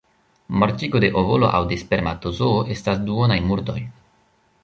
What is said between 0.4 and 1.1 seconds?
Mortigo de